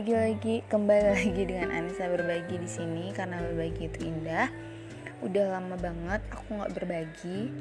[0.00, 4.48] lagi-lagi kembali lagi dengan Anissa berbagi di sini karena berbagi itu indah.
[5.20, 7.52] Udah lama banget aku nggak berbagi.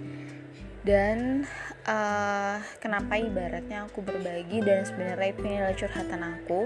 [0.80, 1.44] Dan
[1.84, 6.62] uh, kenapa ibaratnya aku berbagi dan sebenarnya itu adalah curhatan aku?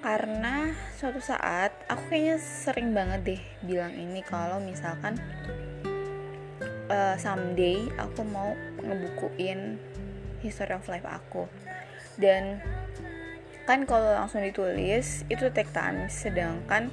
[0.00, 5.20] Karena suatu saat aku kayaknya sering banget deh bilang ini kalau misalkan
[6.88, 9.76] uh, someday aku mau ngebukuin
[10.40, 11.44] history of life aku.
[12.16, 12.64] Dan
[13.66, 16.06] kan kalau langsung ditulis itu take time.
[16.06, 16.88] Sedangkan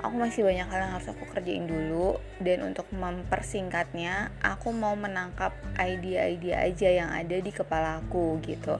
[0.00, 2.22] aku masih banyak hal yang harus aku kerjain dulu.
[2.38, 8.78] Dan untuk mempersingkatnya aku mau menangkap ide-ide aja yang ada di kepala aku gitu.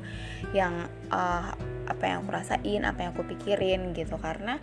[0.54, 1.52] Yang uh,
[1.90, 4.14] apa yang aku rasain apa yang aku pikirin gitu.
[4.22, 4.62] Karena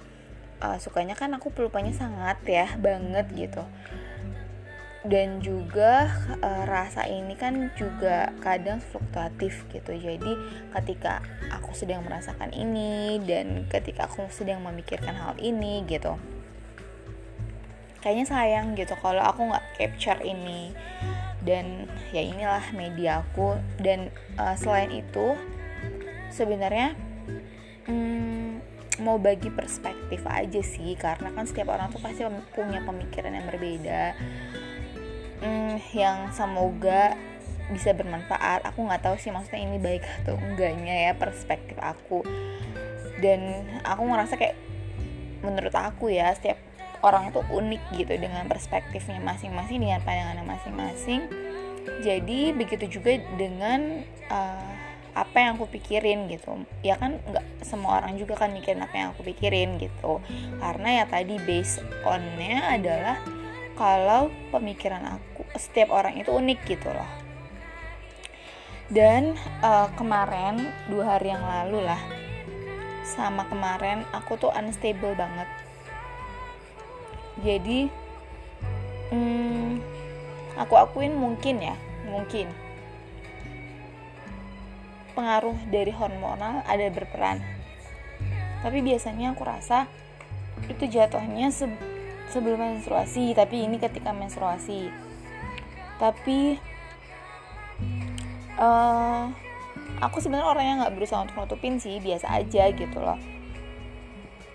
[0.63, 3.63] uh, sukanya kan aku pelupanya sangat ya banget gitu
[5.07, 6.11] dan juga
[6.43, 9.95] e, rasa ini kan juga kadang fluktuatif gitu.
[9.95, 10.35] Jadi
[10.75, 11.23] ketika
[11.55, 16.19] aku sedang merasakan ini dan ketika aku sedang memikirkan hal ini gitu
[17.99, 20.71] kayaknya sayang gitu kalau aku nggak capture ini.
[21.39, 23.55] Dan ya inilah media aku.
[23.79, 25.35] Dan e, selain itu
[26.31, 26.95] sebenarnya
[27.87, 28.59] hmm,
[29.03, 30.95] mau bagi perspektif aja sih.
[30.99, 34.15] Karena kan setiap orang tuh pasti punya pemikiran yang berbeda
[35.41, 37.15] hmm, yang semoga
[37.69, 38.65] bisa bermanfaat.
[38.73, 42.25] Aku nggak tahu sih maksudnya ini baik atau enggaknya ya perspektif aku.
[43.19, 44.57] Dan aku ngerasa kayak
[45.45, 46.59] menurut aku ya setiap
[46.99, 51.21] orang itu unik gitu dengan perspektifnya masing-masing dengan pandangannya masing-masing.
[52.03, 54.71] Jadi begitu juga dengan uh,
[55.15, 56.63] apa yang aku pikirin gitu.
[56.83, 60.19] Ya kan nggak semua orang juga kan mikirin apa yang aku pikirin gitu.
[60.59, 63.17] Karena ya tadi base onnya adalah
[63.79, 67.07] kalau pemikiran aku setiap orang itu unik gitu loh.
[68.91, 72.01] Dan uh, kemarin dua hari yang lalu lah
[73.07, 75.47] sama kemarin aku tuh unstable banget.
[77.39, 77.87] Jadi
[79.15, 79.79] hmm,
[80.59, 82.51] aku akuin mungkin ya mungkin.
[85.15, 87.39] Pengaruh dari hormonal ada berperan.
[88.59, 89.87] Tapi biasanya aku rasa
[90.67, 91.47] itu jatuhnya
[92.29, 94.93] sebelum menstruasi tapi ini ketika menstruasi.
[95.99, 96.55] Tapi
[98.55, 99.27] uh,
[99.99, 103.19] aku sebenarnya orang yang nggak berusaha untuk nutupin sih biasa aja gitu loh.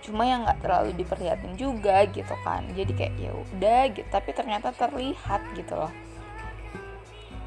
[0.05, 2.65] Cuma yang nggak terlalu diperlihatin juga gitu kan.
[2.73, 5.93] Jadi kayak ya udah gitu tapi ternyata terlihat gitu loh.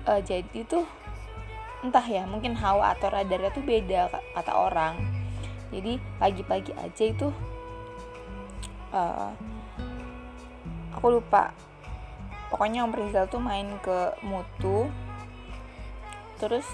[0.07, 0.85] Uh, jadi tuh
[1.85, 4.97] entah ya mungkin hawa atau radarnya tuh beda kata orang.
[5.67, 7.27] Jadi pagi-pagi aja itu
[8.95, 9.35] uh,
[10.97, 11.53] aku lupa.
[12.49, 14.89] Pokoknya Om Rizal tuh main ke Mutu.
[16.41, 16.65] Terus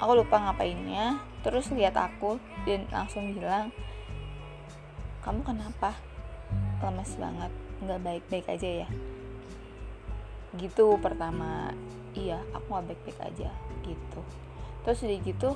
[0.00, 1.20] aku lupa ngapainnya.
[1.44, 3.68] Terus lihat aku dan langsung bilang
[5.20, 5.92] kamu kenapa?
[6.80, 7.52] Lemes banget.
[7.84, 8.88] Nggak baik-baik aja ya?
[10.56, 11.76] Gitu pertama.
[12.16, 13.52] Iya aku nggak baik-baik aja.
[13.84, 14.20] Gitu.
[14.88, 15.50] Terus udah gitu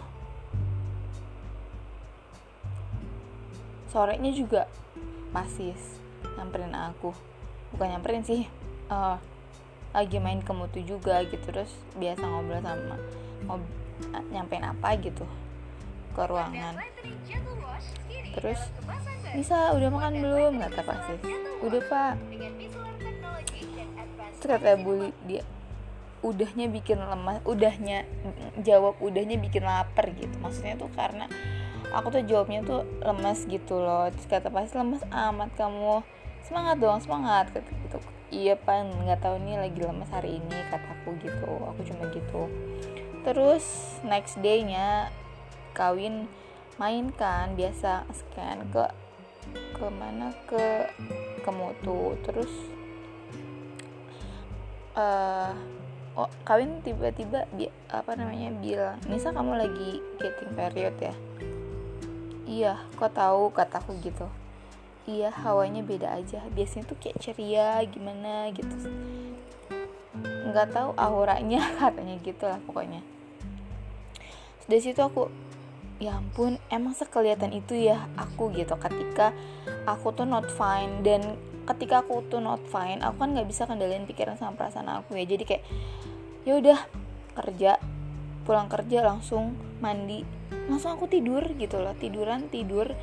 [3.88, 4.68] sorenya juga
[5.32, 5.76] masih
[6.36, 7.12] nyamperin aku
[7.72, 8.46] bukan nyamperin sih
[8.92, 9.16] uh,
[9.92, 12.96] lagi main ke mutu juga gitu terus biasa ngobrol sama
[13.44, 13.62] ngob
[14.32, 15.24] nyampein apa gitu
[16.12, 16.76] ke ruangan.
[18.36, 18.60] Terus
[19.32, 20.52] bisa udah makan belum?
[20.60, 21.14] Kata pasti.
[21.64, 22.14] Udah pak.
[24.40, 25.42] Terus kata bully dia
[26.22, 28.06] udahnya bikin lemah udahnya
[28.62, 30.36] jawab udahnya bikin lapar gitu.
[30.40, 31.26] Maksudnya tuh karena
[31.92, 34.12] aku tuh jawabnya tuh lemas gitu loh.
[34.12, 36.04] Terus kata pasti lemas amat kamu
[36.42, 37.98] semangat dong semangat kata gitu.
[38.32, 41.50] Iya pan nggak tahu nih lagi lemes hari ini kataku gitu.
[41.70, 42.42] Aku cuma gitu.
[43.22, 45.12] Terus next day-nya
[45.76, 46.26] kawin
[46.80, 48.84] main kan biasa scan ke
[49.52, 50.34] ke mana?
[50.48, 50.90] Ke
[51.42, 52.50] ke mutu terus
[54.98, 55.54] uh,
[56.18, 57.46] oh kawin tiba-tiba
[57.90, 61.14] apa namanya bilang Nisa kamu lagi getting period ya?
[62.42, 64.26] Iya kok tahu kataku gitu
[65.06, 66.42] iya hawanya beda aja.
[66.52, 68.74] Biasanya tuh kayak ceria gimana gitu.
[70.50, 73.02] Nggak tahu auranya katanya gitu lah pokoknya.
[74.66, 75.26] Dari situ aku
[76.02, 78.74] ya ampun emang sekelihatan itu ya aku gitu.
[78.78, 79.34] Ketika
[79.86, 84.06] aku tuh not fine dan ketika aku tuh not fine aku kan nggak bisa kendaliin
[84.06, 85.26] pikiran sama perasaan aku ya.
[85.26, 85.64] Jadi kayak
[86.46, 86.78] ya udah
[87.38, 87.78] kerja
[88.42, 90.22] pulang kerja langsung mandi.
[90.70, 92.94] Langsung aku tidur gitu loh tiduran tidur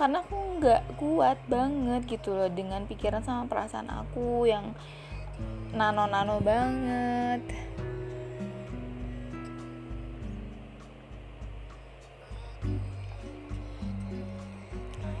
[0.00, 4.72] karena aku nggak kuat banget gitu loh dengan pikiran sama perasaan aku yang
[5.76, 7.44] nano-nano banget.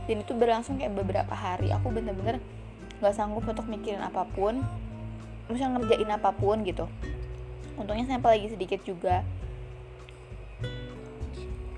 [0.08, 1.68] Dan itu berlangsung kayak beberapa hari.
[1.76, 2.40] Aku bener-bener
[3.04, 4.64] nggak sanggup untuk mikirin apa pun
[5.52, 6.88] misalnya ngerjain apa pun gitu.
[7.76, 9.28] Untungnya sampel lagi sedikit juga.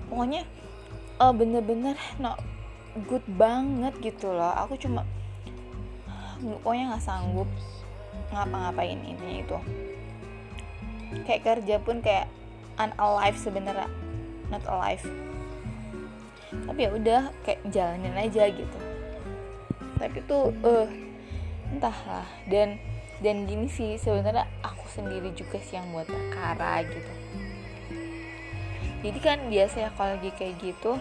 [0.07, 0.47] Pokoknya
[1.19, 2.52] uh, bener-bener no
[3.09, 4.53] good banget gitu loh.
[4.65, 5.05] Aku cuma
[6.43, 7.49] pokoknya nggak sanggup
[8.29, 9.57] ngapa-ngapain intinya itu.
[11.25, 12.29] Kayak kerja pun kayak
[12.77, 13.89] unalive sebenarnya
[14.49, 15.05] not alive.
[16.53, 18.79] Tapi ya udah kayak jalanin aja gitu.
[19.97, 20.87] Tapi tuh eh uh,
[21.73, 22.25] entahlah.
[22.49, 22.77] Dan
[23.21, 27.13] dan gini sih sebenarnya aku sendiri juga sih yang buat perkara gitu.
[29.03, 30.95] Jadi kan biasa ya kalau lagi kayak gitu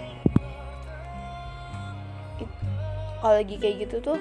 [3.22, 4.18] kalau lagi kayak gitu tuh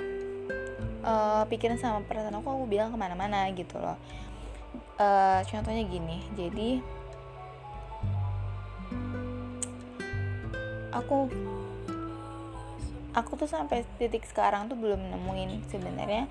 [1.02, 3.98] uh, pikiran sama perasaan aku aku bilang ke mana-mana gitu loh.
[5.02, 6.78] Uh, contohnya gini jadi
[10.94, 11.26] aku
[13.18, 16.30] aku tuh sampai titik sekarang tuh belum nemuin sebenarnya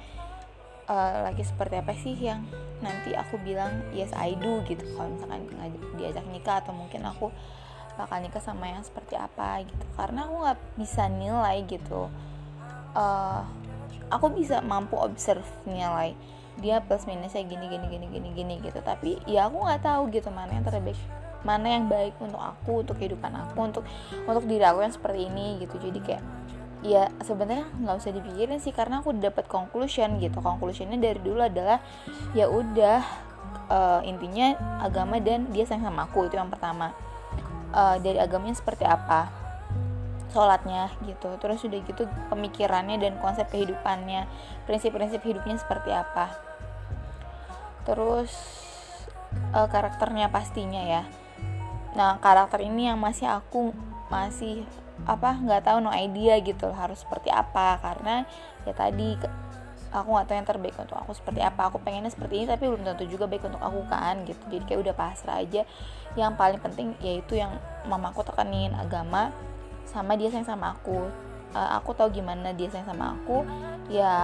[0.86, 2.46] uh, lagi seperti apa sih yang
[2.78, 4.86] nanti aku bilang yes I do gitu.
[4.94, 5.50] Kalau misalkan
[5.98, 7.34] diajak nikah atau mungkin aku
[7.98, 9.84] bakal nikah sama yang seperti apa gitu.
[9.98, 12.06] Karena aku nggak bisa nilai gitu
[12.94, 13.42] uh,
[14.10, 16.12] aku bisa mampu observe nilai
[16.60, 18.80] dia plus minusnya gini gini gini gini gini gitu.
[18.84, 20.98] Tapi ya aku nggak tahu gitu mana yang terbaik
[21.40, 23.84] mana yang baik untuk aku untuk kehidupan aku untuk
[24.28, 25.80] untuk diri aku yang seperti ini gitu.
[25.80, 26.24] Jadi kayak
[26.80, 30.36] ya sebenarnya nggak usah dipikirin sih karena aku dapat conclusion gitu.
[30.44, 31.80] Conclusionnya dari dulu adalah
[32.36, 33.00] ya udah
[33.72, 34.52] uh, intinya
[34.84, 36.92] agama dan dia sayang sama aku itu yang pertama.
[37.70, 39.39] Uh, dari agamanya seperti apa
[40.30, 41.36] sholatnya gitu.
[41.38, 44.26] Terus udah gitu pemikirannya dan konsep kehidupannya
[44.64, 46.34] prinsip-prinsip hidupnya seperti apa.
[47.84, 48.32] Terus
[49.54, 51.02] uh, karakternya pastinya ya.
[51.98, 53.74] Nah karakter ini yang masih aku
[54.10, 54.66] masih
[55.08, 57.82] apa nggak tahu no idea gitu harus seperti apa.
[57.82, 58.24] Karena
[58.64, 59.18] ya tadi
[59.90, 61.70] aku nggak tahu yang terbaik untuk aku seperti apa.
[61.72, 64.42] Aku pengennya seperti ini tapi belum tentu juga baik untuk aku kan gitu.
[64.46, 65.66] Jadi kayak udah pasrah aja.
[66.14, 69.34] Yang paling penting yaitu yang mamaku tekanin agama
[69.88, 71.08] sama dia sayang sama aku.
[71.50, 73.42] Uh, aku tahu gimana dia sayang sama aku
[73.90, 74.14] ya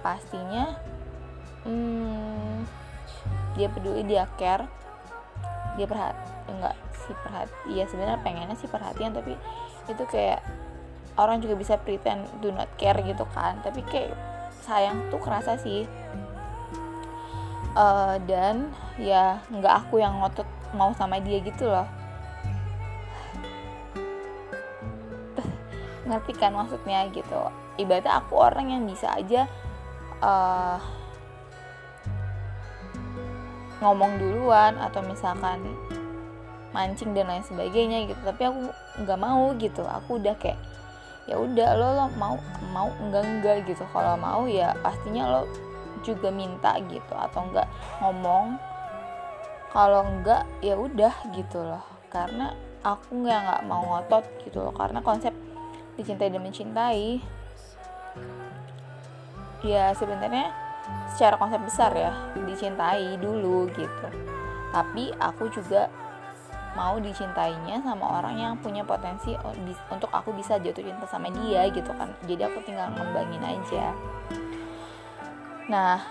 [0.00, 0.72] pastinya
[1.68, 2.64] hmm,
[3.58, 4.66] dia peduli dia care.
[5.74, 9.34] Dia perhat enggak sih perhati ya sebenarnya pengennya sih perhatian tapi
[9.90, 10.40] itu kayak
[11.18, 13.60] orang juga bisa pretend do not care gitu kan.
[13.60, 14.16] Tapi kayak
[14.64, 15.84] sayang tuh kerasa sih.
[17.74, 18.70] Uh, dan
[19.02, 20.46] ya nggak aku yang ngotot
[20.78, 22.03] mau sama dia gitu loh
[26.04, 27.50] ngerti kan maksudnya gitu.
[27.80, 29.48] Ibaratnya aku orang yang bisa aja
[30.22, 30.78] uh,
[33.82, 35.60] ngomong duluan atau misalkan
[36.72, 38.20] mancing dan lain sebagainya gitu.
[38.24, 38.58] Tapi aku
[39.04, 39.82] nggak mau gitu.
[39.84, 40.60] Aku udah kayak
[41.24, 42.36] ya udah lo lo mau
[42.72, 43.84] mau enggak enggak gitu.
[43.92, 45.42] Kalau mau ya pastinya lo
[46.04, 47.68] juga minta gitu atau enggak
[48.00, 48.60] ngomong.
[49.74, 51.84] Kalau enggak ya udah gitu loh.
[52.12, 52.54] Karena
[52.84, 54.74] aku nggak nggak mau ngotot gitu loh.
[54.74, 55.32] Karena konsep
[55.94, 57.22] dicintai dan mencintai
[59.64, 60.52] ya sebenarnya
[61.08, 62.12] secara konsep besar ya
[62.44, 64.08] dicintai dulu gitu.
[64.74, 65.88] Tapi aku juga
[66.74, 69.32] mau dicintainya sama orang yang punya potensi
[69.88, 72.10] untuk aku bisa jatuh cinta sama dia gitu kan.
[72.26, 73.94] Jadi aku tinggal ngembangin aja.
[75.70, 76.02] Nah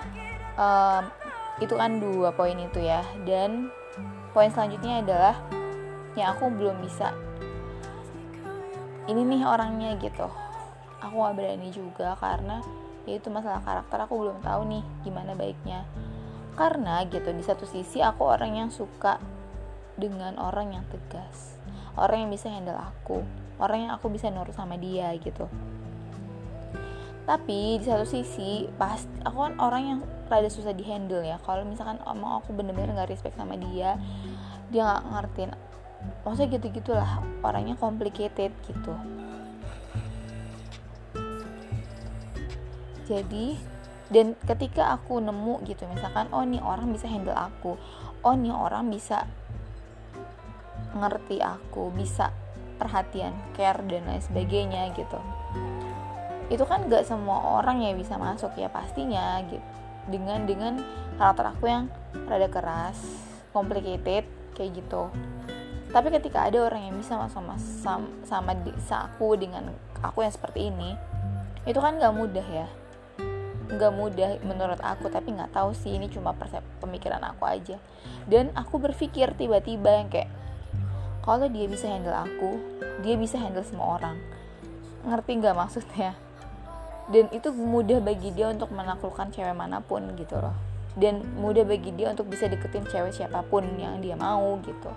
[0.55, 1.03] um,
[1.59, 3.03] itu kan dua poin itu ya.
[3.27, 3.69] Dan
[4.31, 5.35] poin selanjutnya adalah
[6.15, 7.13] yang aku belum bisa
[9.09, 10.27] ini nih orangnya gitu.
[11.03, 12.63] Aku gak berani juga karena
[13.03, 15.83] ya itu masalah karakter aku belum tahu nih gimana baiknya.
[16.53, 19.19] Karena gitu di satu sisi aku orang yang suka
[19.97, 21.53] dengan orang yang tegas
[21.97, 23.21] orang yang bisa handle aku
[23.61, 25.45] orang yang aku bisa nurut sama dia gitu.
[27.23, 31.39] Tapi di satu sisi pas aku kan orang yang rada susah dihandle ya.
[31.39, 33.95] Kalau misalkan emang aku bener-bener nggak respect sama dia
[34.73, 35.51] dia nggak ngertiin
[36.23, 38.93] maksudnya gitu gitulah orangnya complicated gitu.
[43.03, 43.59] Jadi
[44.07, 47.75] dan ketika aku nemu gitu misalkan oh nih orang bisa handle aku.
[48.23, 49.27] Oh nih orang bisa
[50.95, 52.31] ngerti aku bisa
[52.79, 55.19] perhatian care dan lain sebagainya gitu.
[56.47, 59.63] Itu kan gak semua orang ya bisa masuk ya pastinya gitu.
[60.07, 60.73] Dengan dengan
[61.19, 61.87] karakter aku yang
[62.27, 62.99] rada keras
[63.51, 65.09] complicated kayak gitu
[65.93, 69.69] tapi ketika ada orang yang bisa masuk sama sama, sama, sama aku dengan
[70.01, 70.97] aku yang seperti ini
[71.69, 72.67] itu kan gak mudah ya.
[73.69, 77.77] Nggak mudah menurut aku tapi nggak tahu sih ini cuma persep pemikiran aku aja.
[78.25, 80.33] Dan aku berpikir tiba-tiba yang kayak
[81.23, 82.57] kalau dia bisa handle aku
[83.05, 84.17] dia bisa handle semua orang.
[85.05, 86.17] Ngerti nggak maksudnya?
[87.07, 90.57] Dan itu mudah bagi dia untuk menaklukkan cewek mana pun gitu loh.
[90.97, 94.89] Dan mudah bagi dia untuk bisa deketin cewek siapa pun yang dia mau gitu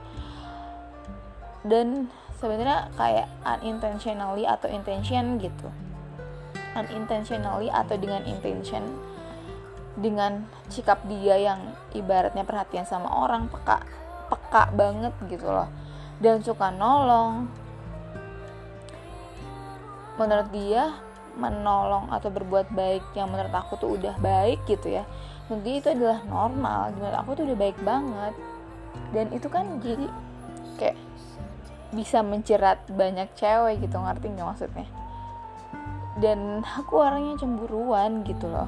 [1.67, 5.69] dan sebenarnya kayak unintentionally atau intention gitu.
[6.77, 8.85] Unintentionally atau dengan intention
[9.97, 13.81] dengan sikap dia yang ibaratnya perhatian sama orang peka
[14.29, 15.69] peka banget gitu loh.
[16.21, 17.49] Dan suka nolong.
[20.17, 20.97] Menurut dia
[21.37, 25.05] menolong atau berbuat baik yang menurut aku tuh udah baik gitu ya
[25.47, 26.91] menurut itu adalah normal.
[26.95, 28.35] Menurut aku tuh udah baik banget.
[29.15, 30.07] Dan itu kan jadi
[31.95, 34.88] bisa menjerat banyak cewek gitu ngerti nggak maksudnya?
[36.16, 38.66] Dan aku orangnya cemburuan gitu loh.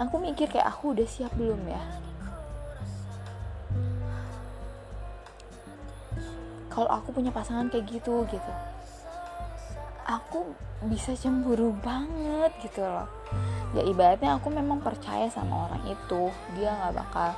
[0.00, 1.82] Aku mikir kayak aku udah siap belum ya?
[6.70, 8.52] Kalau aku punya pasangan kayak gitu gitu.
[10.08, 10.56] Aku
[10.88, 13.06] bisa cemburu banget gitu loh.
[13.76, 16.32] Ya ibaratnya aku memang percaya sama orang itu.
[16.58, 17.30] Dia nggak bakal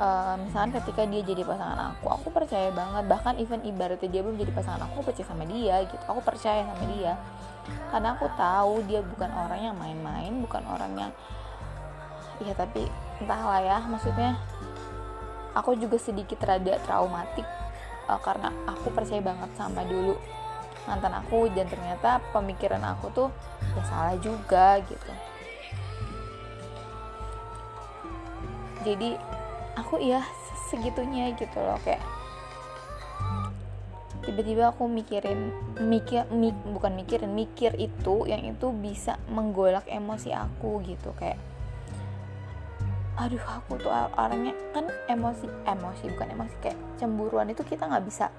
[0.00, 3.04] uh, misalnya ketika dia jadi pasangan aku aku percaya banget.
[3.06, 6.04] Bahkan even ibaratnya dia belum jadi pasangan aku, aku percaya sama dia gitu.
[6.08, 7.12] Aku percaya sama dia.
[7.92, 11.12] Karena aku tahu dia bukan orang yang main-main bukan orang yang
[12.40, 12.88] ya tapi
[13.20, 14.32] entahlah ya maksudnya
[15.52, 17.44] aku juga sedikit rada traumatik
[18.08, 20.16] uh, karena aku percaya banget sama dulu
[20.88, 23.28] mantan aku dan ternyata pemikiran aku tuh
[23.76, 25.12] ya salah juga gitu.
[28.80, 29.20] Jadi
[29.78, 30.22] aku ya
[30.70, 32.02] segitunya gitu loh kayak
[34.20, 35.50] tiba-tiba aku mikirin
[35.80, 41.40] mikir mik, bukan mikirin mikir itu yang itu bisa menggolak emosi aku gitu kayak
[43.20, 48.32] aduh aku tuh orangnya kan emosi emosi bukan emosi kayak cemburuan itu kita nggak bisa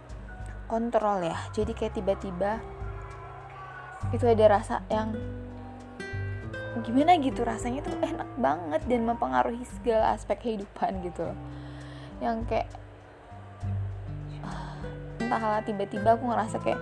[0.71, 1.35] kontrol ya.
[1.51, 2.63] Jadi kayak tiba-tiba
[4.15, 5.11] itu ada rasa yang
[6.79, 11.27] gimana gitu rasanya tuh enak banget dan mempengaruhi segala aspek kehidupan gitu.
[12.23, 12.69] Yang kayak
[15.19, 16.79] entahlah tiba-tiba aku ngerasa kayak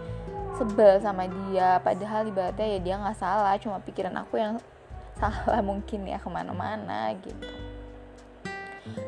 [0.57, 4.57] sebel sama dia padahal ibaratnya ya dia nggak salah cuma pikiran aku yang
[5.21, 7.49] salah mungkin ya ke mana-mana gitu.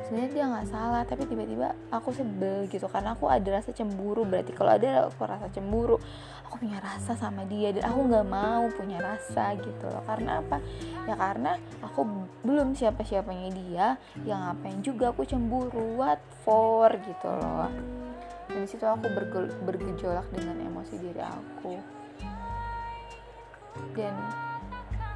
[0.05, 4.53] Sebenarnya dia nggak salah tapi tiba-tiba aku sebel gitu karena aku ada rasa cemburu berarti
[4.53, 5.97] kalau ada aku rasa cemburu
[6.51, 10.03] aku punya rasa sama dia dan aku nggak mau punya rasa gitu loh.
[10.03, 10.59] Karena apa?
[11.07, 12.03] Ya karena aku
[12.43, 13.87] belum siapa siapanya dia
[14.27, 15.95] yang ngapain juga aku cemburu?
[15.95, 16.91] What for?
[16.91, 17.71] Gitu loh.
[18.51, 21.79] Dan situ aku berge bergejolak dengan emosi diri aku.
[23.95, 24.11] Dan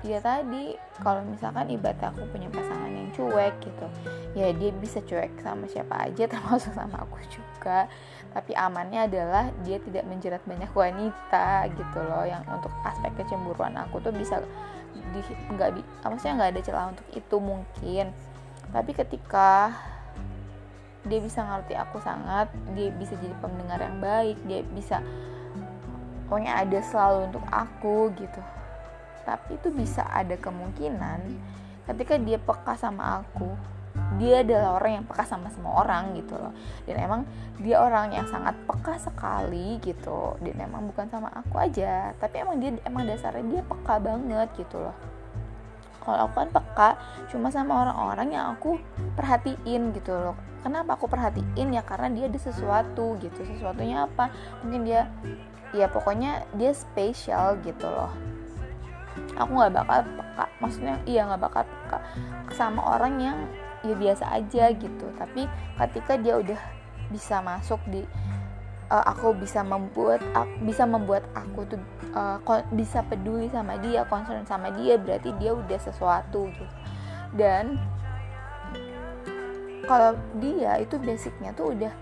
[0.05, 3.85] ya tadi kalau misalkan ibarat aku punya pasangan yang cuek gitu
[4.37, 7.89] ya dia bisa cuek sama siapa aja termasuk sama aku juga.
[8.35, 13.97] Tapi amannya adalah dia tidak menjerat banyak wanita gitu loh yang untuk aspek kecemburuan aku
[14.03, 14.43] tuh bisa
[14.93, 15.19] di
[15.51, 18.05] nggak bi maksudnya nggak ada celah untuk itu mungkin.
[18.69, 19.73] Tapi ketika
[21.05, 25.05] dia bisa ngerti aku sangat dia bisa jadi pendengar yang baik dia bisa
[26.25, 28.41] pokoknya ada selalu untuk aku gitu
[29.25, 31.19] tapi itu bisa ada kemungkinan
[31.85, 33.75] ketika dia peka sama aku
[34.15, 36.51] dia adalah orang yang peka sama semua orang gitu loh.
[36.83, 37.21] Dan emang
[37.59, 40.35] dia orang yang sangat peka sekali gitu.
[40.39, 44.79] Dan emang bukan sama aku aja tapi emang dia emang dasarnya dia peka banget gitu
[44.79, 44.95] loh.
[46.03, 46.89] Kalau aku kan peka
[47.33, 48.77] cuma sama orang-orang yang aku
[49.17, 50.35] perhatiin gitu loh.
[50.61, 51.73] Kenapa aku perhatiin?
[51.73, 53.41] Ya karena dia ada sesuatu gitu.
[53.41, 54.29] Sesuatunya apa?
[54.61, 55.09] Mungkin dia
[55.73, 58.34] ya pokoknya dia spesial gitu loh
[59.35, 60.45] aku nggak bakal peka.
[60.63, 61.99] Maksudnya iya nggak bakal peka
[62.55, 63.37] sama orang yang
[63.83, 65.05] ya biasa aja gitu.
[65.19, 65.47] Tapi
[65.79, 66.59] ketika dia udah
[67.13, 68.01] bisa masuk di
[68.89, 71.81] uh, aku bisa membuat aku, bisa membuat aku tuh
[72.17, 72.41] uh,
[72.73, 76.75] bisa peduli sama dia concern sama dia berarti dia udah sesuatu gitu.
[77.35, 77.77] Dan
[79.85, 81.93] kalau dia itu basicnya tuh udah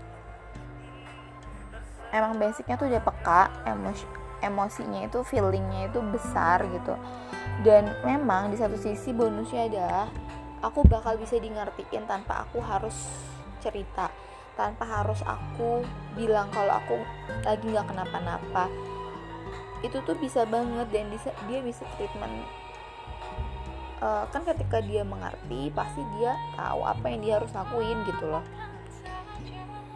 [2.14, 4.06] emang basicnya tuh udah peka emosi
[4.44, 6.94] emosinya itu feelingnya itu besar gitu.
[7.64, 10.06] Dan memang di satu sisi bonusnya adalah
[10.60, 12.94] aku bakal bisa di ngertiin tanpa aku harus
[13.64, 14.12] cerita
[14.54, 15.82] tanpa harus aku
[16.14, 16.94] bilang kalau aku
[17.42, 18.70] lagi nggak kenapa-napa.
[19.82, 22.32] Itu tuh bisa banget dan bisa, dia bisa treatment
[24.04, 28.44] uh, kan ketika dia mengerti pasti dia tahu apa yang dia harus lakuin gitu loh.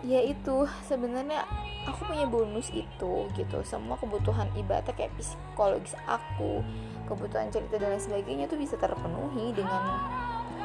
[0.06, 1.44] Ya itu sebenarnya
[1.88, 3.58] aku punya bonus itu gitu.
[3.64, 6.60] Semua kebutuhan ibadah kayak psikologis aku
[7.08, 9.82] kebutuhan cerita dan lain sebagainya tuh bisa terpenuhi dengan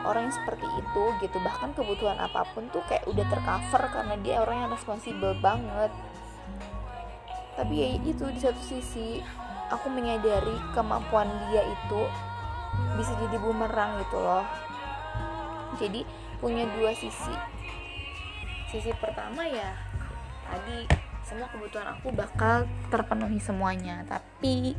[0.04, 1.38] orang yang seperti itu gitu.
[1.40, 5.92] Bahkan kebutuhan apa pun tuh kayak udah tercover karena dia orang yang responsibel banget.
[7.56, 9.24] Tapi ya itu di satu sisi
[9.72, 12.02] aku menyadari kemampuan dia itu
[13.00, 14.46] bisa jadi bumerang gitu loh.
[15.80, 16.04] Jadi
[16.44, 17.34] punya dua sisi.
[18.68, 19.72] Sisi pertama ya
[20.50, 20.86] tadi
[21.24, 24.04] semua kebutuhan aku bakal terpenuhi semuanya.
[24.08, 24.76] Tapi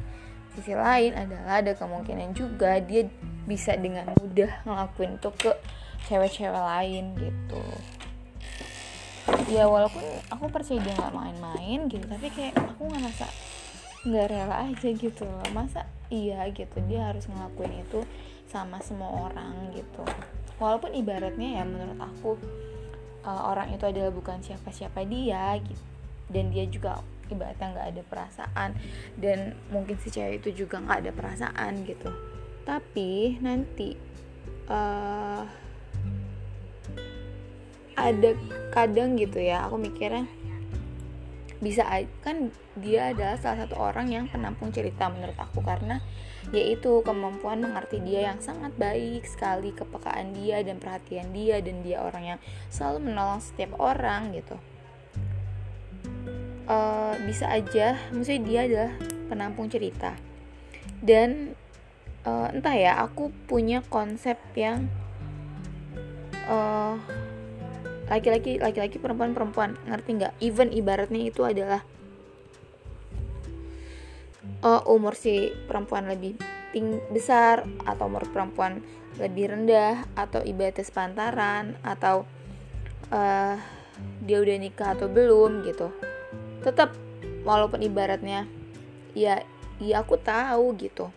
[0.55, 3.09] sisi lain adalah ada kemungkinan juga dia
[3.45, 5.53] bisa dengan mudah ngelakuin itu ke
[6.07, 7.65] cewek-cewek lain gitu.
[9.49, 12.05] Ya walaupun aku percaya dia nggak main-main gitu.
[12.05, 13.27] Tapi kayak aku ngerasa
[14.05, 15.49] nggak rela aja gitu loh.
[15.57, 18.05] Masa iya gitu dia harus ngelakuin itu
[18.47, 20.05] sama semua orang gitu.
[20.61, 22.39] Walaupun ibaratnya ya menurut aku
[23.27, 25.94] uh, orang itu adalah bukan siapa-siapa dia gitu
[26.29, 27.01] dan dia juga
[27.33, 28.71] ibaratnya nggak ada perasaan
[29.17, 32.11] dan mungkin si cewek itu juga nggak ada perasaan gitu.
[32.65, 33.97] Tapi nanti
[34.69, 35.45] uh,
[37.95, 38.31] ada
[38.75, 40.27] kadang gitu ya aku mikirnya
[41.63, 41.87] bisa
[42.21, 46.03] kan dia adalah salah satu orang yang penampung cerita menurut aku karena
[46.53, 52.05] yaitu kemampuan mengerti dia yang sangat baik sekali kepekaan dia dan perhatian dia dan dia
[52.05, 54.61] orang yang selalu menolong setiap orang gitu
[56.69, 58.93] uh, bisa aja maksudnya dia adalah
[59.29, 60.17] penampung cerita.
[61.05, 61.53] Dan
[62.25, 64.89] uh, entah ya aku punya konsep yang
[66.49, 66.97] uh,
[68.09, 70.35] laki-laki laki-laki perempuan perempuan ngerti nggak?
[70.41, 71.85] Even ibaratnya itu adalah
[74.65, 76.37] uh, umur si perempuan lebih
[76.75, 78.83] ting besar atau umur perempuan
[79.15, 82.27] lebih rendah atau ibaratnya sepantaran atau
[83.15, 83.55] uh,
[84.27, 85.95] dia udah nikah atau belum gitu
[86.65, 86.97] tetap
[87.45, 88.49] walaupun ibaratnya
[89.13, 89.45] ya
[89.79, 91.13] ya aku tahu gitu.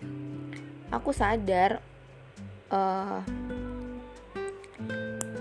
[0.91, 1.79] Aku sadar
[2.67, 3.23] uh,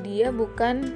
[0.06, 0.86] dia bukan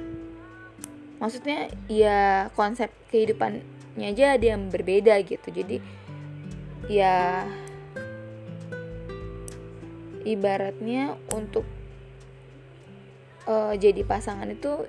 [1.19, 5.47] maksudnya ya konsep kehidupannya aja ada yang berbeda gitu.
[5.51, 5.77] Jadi
[6.87, 7.45] ya
[10.23, 11.67] ibaratnya untuk
[13.45, 14.87] uh, jadi pasangan itu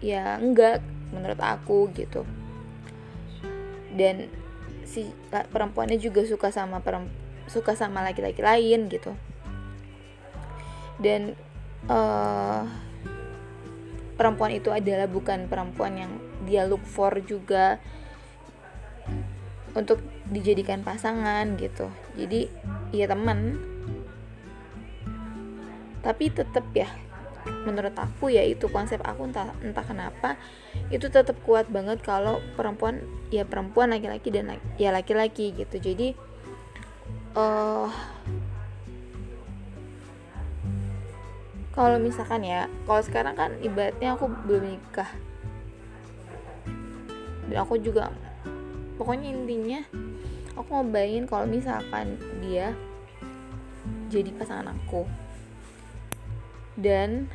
[0.00, 0.80] ya enggak
[1.12, 2.24] menurut aku gitu
[3.94, 4.28] dan
[4.84, 6.82] si perempuannya juga suka sama
[7.46, 9.14] suka sama laki-laki lain gitu.
[10.98, 11.38] Dan
[11.88, 12.66] uh,
[14.14, 16.12] perempuan itu adalah bukan perempuan yang
[16.46, 17.78] dia look for juga
[19.74, 21.90] untuk dijadikan pasangan gitu.
[22.14, 22.46] Jadi
[22.94, 23.58] ya teman
[26.04, 26.86] tapi tetap ya
[27.64, 30.36] menurut aku ya itu konsep aku entah entah kenapa
[30.88, 35.76] itu tetap kuat banget kalau perempuan ya perempuan laki-laki dan ya laki-laki gitu.
[35.80, 36.16] Jadi
[37.36, 37.88] uh,
[41.74, 45.10] kalau misalkan ya kalau sekarang kan ibaratnya aku belum nikah.
[47.44, 48.08] Dan aku juga
[48.96, 49.80] pokoknya intinya
[50.56, 52.72] aku ngobain kalau misalkan dia
[54.08, 55.04] jadi pasangan aku
[56.74, 57.30] dan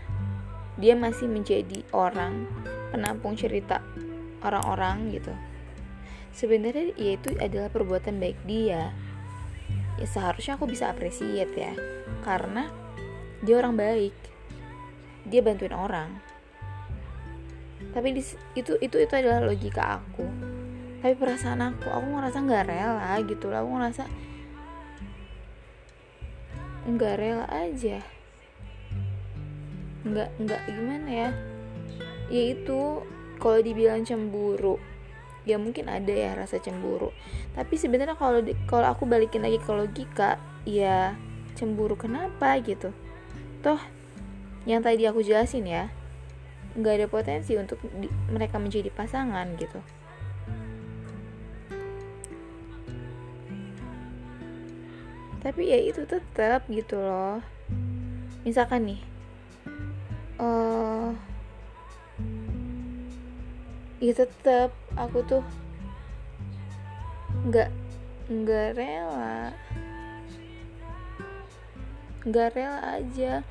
[0.80, 2.48] dia masih menjadi orang
[2.92, 3.84] penampung cerita
[4.44, 5.34] orang-orang gitu.
[6.32, 8.96] Sebenarnya ya itu adalah perbuatan baik dia.
[10.00, 11.76] Ya seharusnya aku bisa apresiat ya.
[12.24, 12.72] Karena
[13.44, 14.16] dia orang baik.
[15.28, 16.16] Dia bantuin orang.
[17.92, 18.24] Tapi di,
[18.56, 20.28] itu itu itu adalah logika aku.
[21.00, 24.04] Tapi perasaan aku aku ngerasa nggak rela gitu lah aku ngerasa
[26.90, 28.19] nggak rela aja
[30.10, 31.30] nggak nggak gimana ya?
[32.30, 33.06] Ya itu
[33.40, 34.78] kalau dibilang cemburu
[35.48, 37.10] ya mungkin ada ya rasa cemburu.
[37.58, 41.18] Tapi sebenarnya kalau kalau aku balikin lagi ke logika ya
[41.58, 42.94] cemburu kenapa gitu?
[43.66, 43.82] Toh
[44.68, 45.90] yang tadi aku jelasin ya
[46.78, 49.82] nggak ada potensi untuk di, mereka menjadi pasangan gitu.
[55.40, 57.42] Tapi ya itu tetap gitu loh.
[58.46, 59.09] Misalkan nih
[60.40, 61.12] uh,
[64.00, 65.44] ya tetap aku tuh
[67.48, 67.70] nggak
[68.32, 69.52] nggak rela.
[72.24, 73.44] Nggak rela aja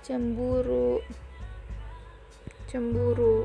[0.00, 1.04] cemburu.
[2.68, 3.44] Cemburu.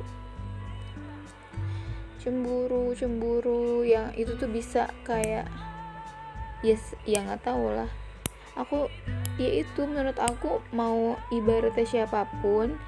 [2.17, 5.45] Cemburu cemburu yang itu tuh bisa kayak
[6.65, 8.04] yes ya nggak tahu lah
[8.55, 8.87] aku
[9.35, 12.79] ya itu menurut aku mau ibaratnya siapa pun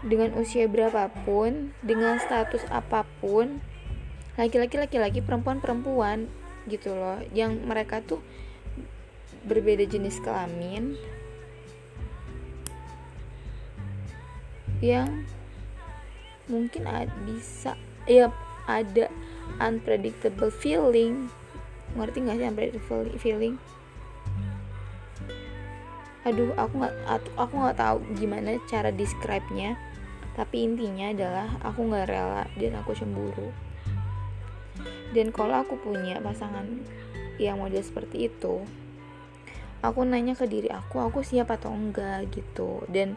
[0.00, 3.60] dengan usia berapapun dengan status apa pun
[4.36, 6.28] laki-laki laki-laki perempuan perempuan
[6.68, 7.20] gitu loh.
[7.32, 8.20] Yang mereka tuh
[9.48, 10.96] berbeda jenis kelamin.
[14.84, 15.24] Yang
[16.46, 16.84] mungkin
[17.24, 18.28] bisa ya
[18.68, 19.08] ada
[19.56, 21.32] unpredictable feeling.
[21.96, 23.56] Ngerti nggak sih unpredictable feeling
[26.26, 26.94] aduh aku nggak
[27.38, 29.78] aku nggak tahu gimana cara describe-nya.
[30.34, 33.54] Tapi intinya adalah aku nggak rela dan aku cemburu.
[35.14, 36.66] Dan kalau aku punya pasangan
[37.38, 38.66] yang model seperti itu
[39.84, 42.26] aku nanya ke diri aku aku siap atau enggak?
[42.34, 42.82] gitu.
[42.90, 43.14] Dan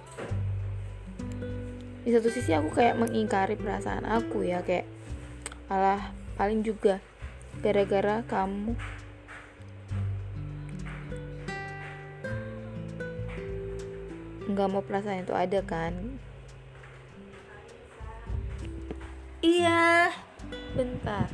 [2.06, 4.88] di satu sisi aku kayak mengingkari perasaan aku ya kayak
[5.70, 7.04] alah paling juga
[7.60, 8.74] gara-gara kamu
[14.50, 15.94] nggak mau perasaan itu ada kan?
[19.40, 20.12] Iya
[20.76, 21.32] bentar